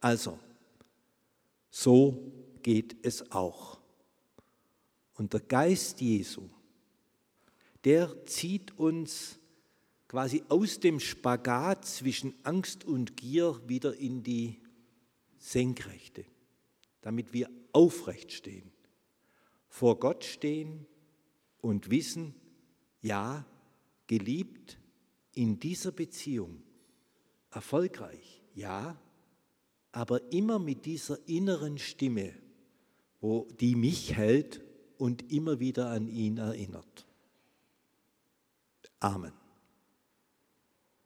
Also, 0.00 0.38
so 1.72 2.30
geht 2.62 3.04
es 3.04 3.32
auch. 3.32 3.80
Und 5.14 5.32
der 5.32 5.40
Geist 5.40 6.00
Jesu, 6.00 6.48
der 7.84 8.24
zieht 8.26 8.78
uns 8.78 9.40
quasi 10.06 10.44
aus 10.48 10.78
dem 10.78 11.00
Spagat 11.00 11.86
zwischen 11.86 12.34
Angst 12.44 12.84
und 12.84 13.16
Gier 13.16 13.60
wieder 13.66 13.96
in 13.96 14.22
die 14.22 14.60
Senkrechte, 15.38 16.26
damit 17.00 17.32
wir 17.32 17.50
aufrecht 17.72 18.32
stehen, 18.32 18.70
vor 19.68 19.98
Gott 19.98 20.24
stehen 20.24 20.86
und 21.62 21.90
wissen, 21.90 22.34
ja, 23.00 23.46
geliebt 24.06 24.78
in 25.34 25.58
dieser 25.58 25.90
Beziehung, 25.90 26.62
erfolgreich, 27.50 28.42
ja, 28.54 29.00
aber 29.92 30.32
immer 30.32 30.58
mit 30.58 30.86
dieser 30.86 31.18
inneren 31.28 31.78
Stimme, 31.78 32.32
wo 33.20 33.46
die 33.60 33.76
mich 33.76 34.16
hält 34.16 34.62
und 34.98 35.30
immer 35.30 35.60
wieder 35.60 35.90
an 35.90 36.08
ihn 36.08 36.38
erinnert. 36.38 37.06
Amen. 38.98 39.41